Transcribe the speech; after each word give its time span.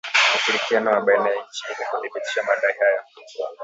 ushirikiano 0.35 0.89
wa 0.91 1.01
baina 1.01 1.29
ya 1.29 1.41
nchi 1.49 1.63
ili 1.69 1.75
kuthibitisha 1.85 2.43
madai 2.43 2.73
hayo 2.79 3.01